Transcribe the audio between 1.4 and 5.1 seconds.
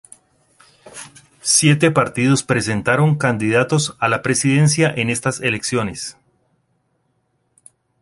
Siete partidos presentaron candidatos a la presidencia